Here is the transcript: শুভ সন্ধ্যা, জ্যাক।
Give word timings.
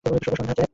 শুভ 0.05 0.15
সন্ধ্যা, 0.25 0.55
জ্যাক। 0.57 0.69